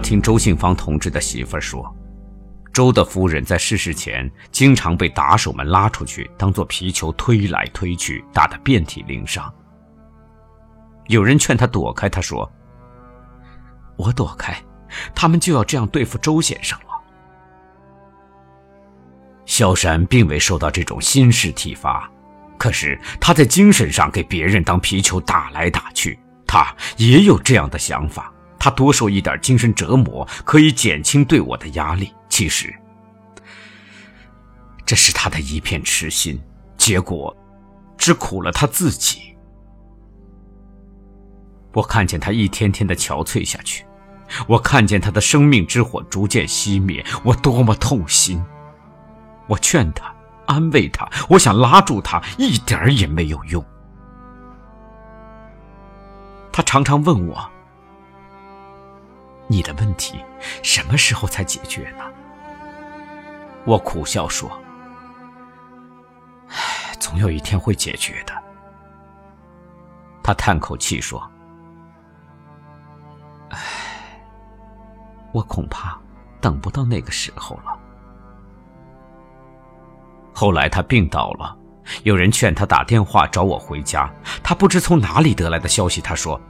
[0.00, 1.94] 听周信芳同志的媳妇儿说，
[2.72, 9.52] 周的夫人在逝世前经常被打手们拉出去，当做皮球推来推去，打得遍体鳞伤。
[11.06, 12.50] 有人劝他躲开，他说
[13.96, 14.54] ：“我躲开，
[15.14, 16.86] 他们就要这样对付周先生了。”
[19.46, 22.10] 萧山并未受到这种心事体罚，
[22.58, 28.32] 可是他在精神上给别人当皮球打来打去，他也有这样的想法。
[28.58, 32.12] 他多受一点精神折磨，可以减轻对我的压力。
[32.28, 32.74] 其实，
[34.84, 36.40] 这是他的一片痴心，
[36.76, 37.36] 结果
[37.96, 39.36] 只苦了他自己。
[41.72, 43.84] 我看见他一天天的憔悴下去，
[44.46, 48.44] 我看见他的生命之火逐渐熄灭，我多么痛心！
[49.46, 50.12] 我劝他，
[50.46, 53.64] 安慰他，我想拉住他，一点也没有用。
[56.52, 57.50] 他常常问我。
[59.48, 60.24] 你的问题
[60.62, 62.04] 什么时候才解决呢？
[63.64, 64.48] 我苦笑说
[66.48, 68.32] ：“唉，总有一天会解决的。”
[70.22, 71.20] 他叹口气说
[73.50, 73.58] ：“唉，
[75.32, 75.98] 我恐怕
[76.40, 77.78] 等不到那个时候了。”
[80.34, 81.56] 后来他病倒了，
[82.04, 84.08] 有人劝他打电话找我回家，
[84.42, 86.40] 他不知从哪里得来的消息，他说：“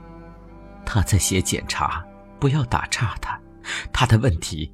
[0.85, 2.03] 他在写检查。”
[2.39, 3.39] 不要打岔他，
[3.91, 4.71] 他的问题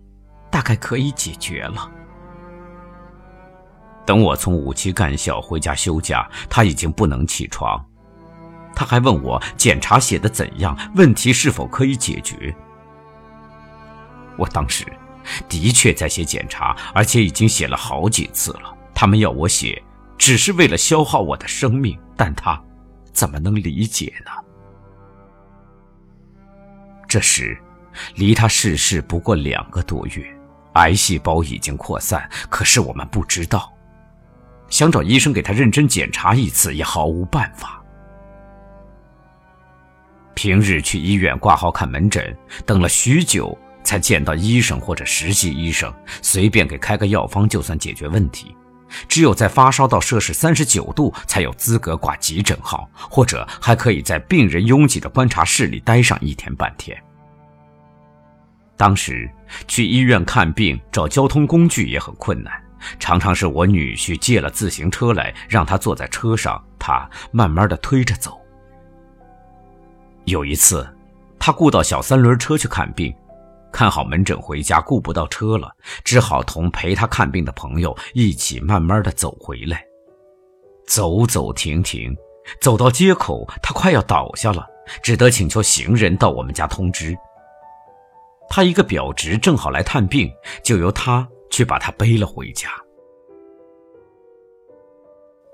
[0.51, 1.91] 大概可以解决了。
[4.05, 7.83] 等我从五七干校回家休假，他已经不能起床。
[8.75, 12.55] 他还问我检查写的怎样，问题是否可以解决。
[14.37, 14.85] 我当时
[15.49, 18.77] 的确在写检查，而且已经写了好几次了。
[18.93, 19.81] 他们要我写，
[20.17, 22.61] 只是为了消耗我的生命，但他
[23.11, 24.31] 怎么能理解呢？
[27.15, 27.57] 这时，
[28.15, 30.37] 离他逝世不过两个多月，
[30.73, 33.73] 癌细胞已经扩散，可是我们不知道。
[34.67, 37.81] 想找医生给他认真检查一次，也毫无办法。
[40.33, 45.89] 平日去医院挂号看门诊，等了许久才见到医生或者实习医生，
[46.21, 48.53] 随便给开个药方就算解决问题。
[49.07, 57.01] 只有在发烧到摄氏三十九度，才有资格挂急诊号，或者还可以在病人拥挤的观察室里待上一天半天。
[58.85, 59.27] 当时
[59.67, 62.53] 去医院看病找交通工具也很困难，
[62.99, 68.39] 常常是我女婿借了自行车来，让他坐在车上，他慢慢的推着走。
[70.25, 70.87] 有一次，
[71.39, 73.11] 他雇到小三轮车去看病。
[73.71, 75.67] 看好门诊回家，顾不到车了，
[76.03, 79.83] 只好同陪他看病的朋友一起慢慢的走回来。
[80.85, 82.15] 走走停停，
[82.61, 84.63] 走到街口，他快要倒下了，
[85.01, 87.17] 只得请求行人到我们家通知。
[88.49, 90.31] 他一个表侄正好来探病，
[90.63, 92.69] 就由他去把他背了回家。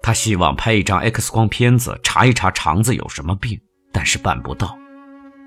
[0.04, 3.60] 他希望拍一张 X 光片子，查一查肠子有什么病，
[3.92, 4.78] 但是办不到。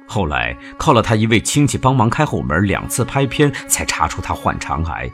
[0.07, 5.11] 后来靠了他一位亲戚帮忙开后门，两次拍片才查出他患肠癌。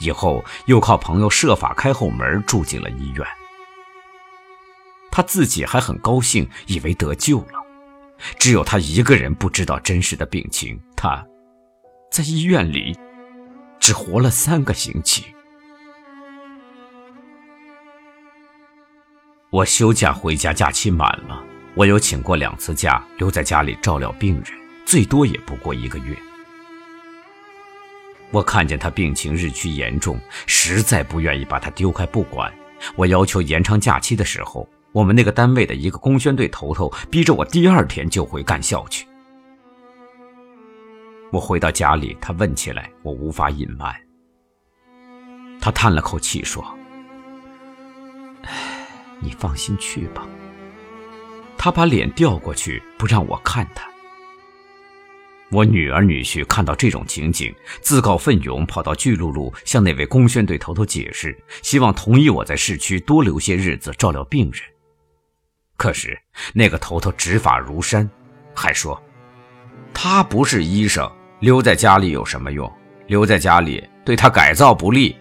[0.00, 3.24] 以后又靠朋友设法开后门，住进了医院。
[5.12, 7.62] 他自己还很高兴，以为得救了。
[8.38, 10.80] 只有他一个人不知道真实的病情。
[10.96, 11.24] 他，
[12.12, 12.94] 在医院里，
[13.80, 15.24] 只活了三个星期。
[19.48, 21.42] 我休假回家，假期满了。
[21.74, 24.44] 我有请过两次假，留在家里照料病人，
[24.84, 26.14] 最多也不过一个月。
[28.30, 32.52] 我看见他病情日趋严重，实在不愿意把他丢开不管。
[32.94, 39.06] 我要求延长假期的时候，我们那个单位的一个工宣队头头逼着我第二天就回干校去。
[41.32, 43.90] 我回到家里，他问起来，我无法隐瞒。
[45.58, 46.62] 他叹了口气说
[48.44, 48.86] ：“唉，
[49.18, 50.28] 你放心去吧。”
[51.56, 53.90] 他把脸调过去，不让我看他。
[55.50, 64.62] 我女儿女婿看到这种情景，自告奋勇跑到巨鹿路向那位工宣队头头解释，希望同意我在市区多留些日子照料病人。
[65.78, 66.20] 可是
[66.52, 68.08] 那个头头执法如山，
[68.54, 69.02] 还说
[69.94, 71.10] 他不是医生，
[71.42, 72.72] 留在家里有什么用？
[73.08, 75.16] 留在家里对他改造不利。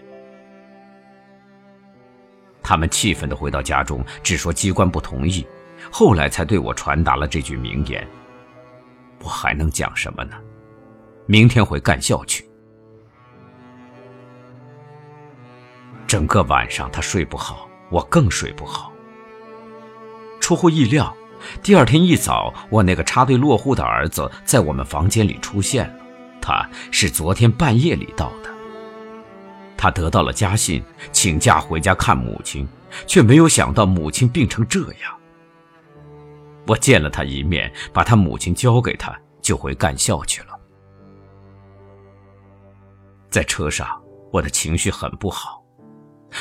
[2.62, 5.44] 他们气愤地回到家中，只说机关不同意。
[5.90, 8.08] 后来才对我传达了这句名言。
[9.24, 10.36] 我还能讲什么呢？
[11.26, 12.48] 明天回干校去。
[16.06, 18.92] 整个晚上他睡不好，我更睡不好。
[20.40, 21.12] 出乎意料，
[21.64, 26.01] 第二天一早，我那个插队落户的儿子在我们房间里出现了。
[26.42, 28.50] 他是昨天半夜里到的。
[29.78, 32.68] 他得到了家信，请假回家看母亲，
[33.08, 35.18] 却没有想到母亲病成这样。
[36.68, 40.48] 我见了他一面，把他母亲交给他，就回干校去了。
[43.30, 44.00] 在车上，
[44.32, 45.64] 我的情绪很不好，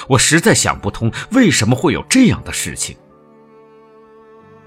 [0.08, 2.96] 我实在想不通为什么会有这样的事情。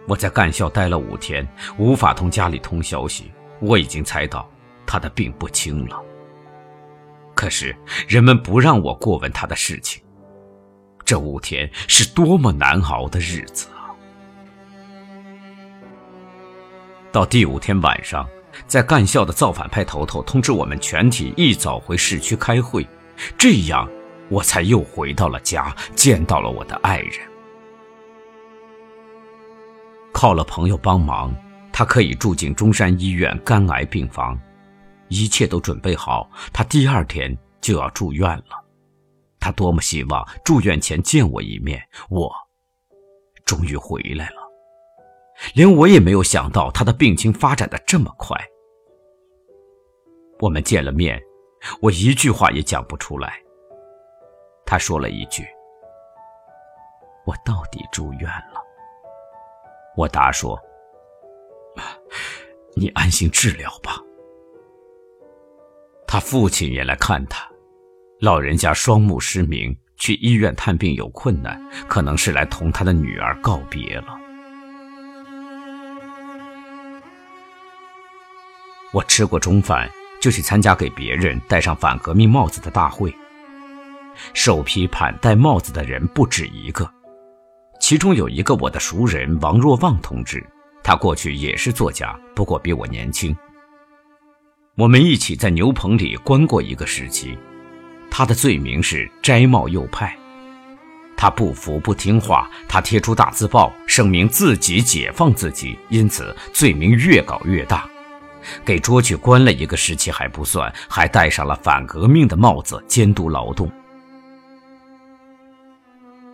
[0.07, 1.47] 我在干校待了五天，
[1.77, 3.31] 无法同家里通消息。
[3.61, 4.49] 我已经猜到
[4.93, 5.99] 他的病不轻了，
[7.33, 7.75] 可是
[8.07, 10.03] 人们不让我过问他的事情。
[11.03, 13.89] 这五天是多么难熬的日子啊！
[17.11, 18.29] 到第五天晚上，
[18.67, 22.87] 在干校的造反派头头通知我们全体一早回市区开会，
[23.35, 23.89] 这样
[24.29, 27.19] 我才又回到了家，见到了我的爱人。
[30.11, 31.35] 靠了朋友帮忙，
[31.71, 34.39] 他可以住进中山医院肝癌病房，
[35.13, 38.65] 一切都准备好，他第二天就要住院了。
[39.39, 41.79] 他多么希望住院前见我一面，
[42.09, 42.33] 我
[43.45, 44.41] 终于回来了。
[45.53, 48.35] 连我也没有想到他的病情发展的这么快。
[50.39, 51.21] 我们见了面，
[51.79, 53.39] 我一句话也讲不出来。
[54.65, 55.45] 他说了一句
[57.25, 58.59] ：“我到底住院了。”
[59.95, 60.59] 我答说
[62.75, 64.02] ：“你安心治疗吧。”
[66.13, 67.43] 他父亲也来看他，
[68.19, 74.15] 老人家双目失明，去医院探病有困难，可能是来同他的女儿告别了。
[78.91, 79.89] 我吃过中饭，
[80.21, 83.11] 就去参加给别人戴上反革命帽子的大会。
[84.35, 86.87] 受批判戴帽子的人不止一个。
[87.79, 90.45] 其中有一个我的熟人王若望同志，
[90.83, 93.35] 他过去也是作家，不过比我年轻。
[94.75, 97.37] 我们一起在牛棚里关过一个时期。
[98.09, 100.17] 他的罪名是摘帽右派，
[101.15, 107.87] 他不服不听话，他贴出大字报声明自己解放自己，因此罪名越搞越大，
[108.65, 113.71] 给捉去关了一个时期还不算，还戴上了反革命的帽子监督劳动。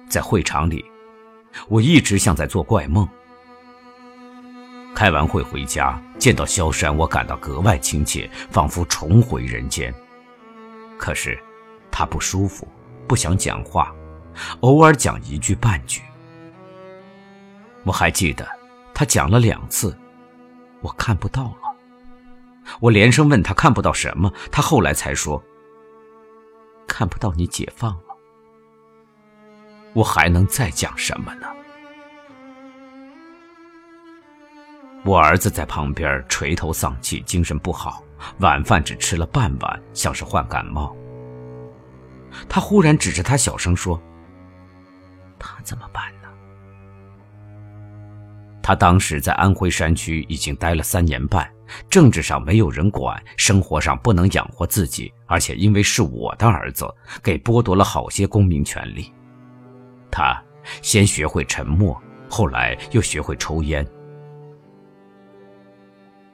[0.08, 0.84] 在会场里。
[1.68, 3.08] 我一直像在做怪梦。
[5.00, 9.96] 开完会回家，见到萧山，我感到格外亲切，仿佛重回人间。
[10.98, 11.42] 可是，
[11.90, 12.68] 他不舒服，
[13.08, 13.96] 不想讲话，
[14.60, 16.02] 偶尔讲一句半句。
[17.86, 18.46] 我还记得，
[18.94, 19.98] 他讲了两次，
[20.82, 21.78] 我看不到了。
[22.82, 25.42] 我连声问他看不到什么，他后来才说
[26.86, 28.18] ：“看不到你解放了。”
[29.96, 31.48] 我还能再讲什么呢？
[35.06, 38.04] 我儿子在旁边垂头丧气，精神不好，
[38.40, 40.96] 晚饭只吃了半碗，像是患感冒。
[42.48, 44.00] 他忽然指着他小声说
[45.40, 46.28] ：“他怎么办呢？”
[48.62, 51.50] 他当时在安徽山区已经待了三年半，
[51.90, 56.86] 政治上没有人管，生活上不能养活自己，而且因为是我的儿子，
[57.24, 59.12] 给剥夺了好些公民权利。
[60.12, 60.40] 他
[60.82, 63.84] 先学会沉默，后来又学会抽烟。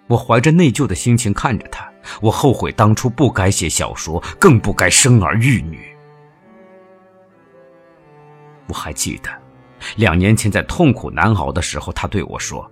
[0.08, 5.96] 我怀着内疚的心情看着他，我后悔当初不该写小说，更不该生儿育女。
[8.68, 9.30] 我还记得，
[9.96, 12.70] 两年前在痛苦难熬的时候，他对我说：“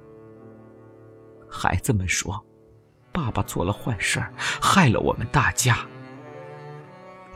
[1.49, 2.43] 孩子们说，
[3.11, 4.23] 爸爸做了坏事
[4.61, 5.77] 害了我们大家。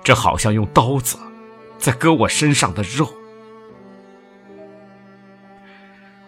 [0.03, 1.17] 这好像用刀子
[1.77, 3.11] 在割我身上的肉。”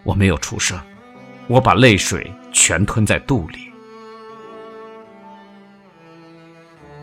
[0.02, 0.80] 我没有出声，
[1.50, 3.72] 我把泪水全吞在肚里。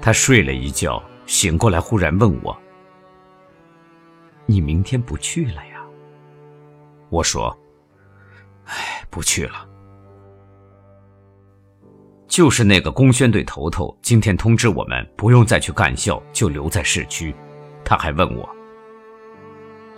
[0.02, 2.58] 他睡了一觉，醒过来忽然问我
[4.48, 5.84] ：“你明天不去了呀？”
[7.12, 7.56] 我说
[8.68, 9.68] ：“哎，不去了。
[12.30, 17.36] 就是那个工宣队头头今天通知我们不用再去干校，就留在市区。
[17.84, 18.48] 他还问我：‘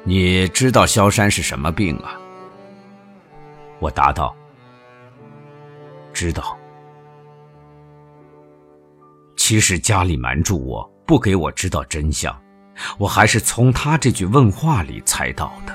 [0.03, 2.19] 你知道萧山是什么病啊？’”
[3.79, 4.35] 我答道
[6.19, 6.57] ：“知道。
[9.37, 12.37] 其实家里瞒住我不给我知道真相，
[12.97, 15.73] 我还是从他这句问话里猜到的。”